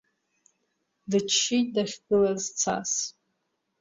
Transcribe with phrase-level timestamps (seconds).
[1.09, 2.91] Дыччеит дахьгылаз цас…